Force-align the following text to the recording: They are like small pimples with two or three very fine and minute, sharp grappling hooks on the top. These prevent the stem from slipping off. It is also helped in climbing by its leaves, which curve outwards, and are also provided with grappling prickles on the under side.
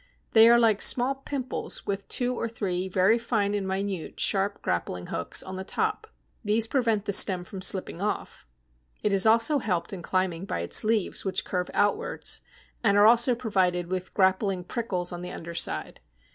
They 0.33 0.49
are 0.49 0.57
like 0.57 0.81
small 0.81 1.13
pimples 1.13 1.85
with 1.85 2.07
two 2.07 2.33
or 2.33 2.49
three 2.49 2.89
very 2.89 3.19
fine 3.19 3.53
and 3.53 3.67
minute, 3.67 4.19
sharp 4.19 4.63
grappling 4.63 5.09
hooks 5.13 5.43
on 5.43 5.57
the 5.57 5.63
top. 5.63 6.07
These 6.43 6.65
prevent 6.65 7.05
the 7.05 7.13
stem 7.13 7.43
from 7.43 7.61
slipping 7.61 8.01
off. 8.01 8.47
It 9.03 9.13
is 9.13 9.27
also 9.27 9.59
helped 9.59 9.93
in 9.93 10.01
climbing 10.01 10.45
by 10.45 10.61
its 10.61 10.83
leaves, 10.83 11.23
which 11.23 11.45
curve 11.45 11.69
outwards, 11.75 12.41
and 12.83 12.97
are 12.97 13.05
also 13.05 13.35
provided 13.35 13.89
with 13.91 14.15
grappling 14.15 14.63
prickles 14.63 15.11
on 15.11 15.21
the 15.21 15.31
under 15.31 15.53
side. 15.53 15.99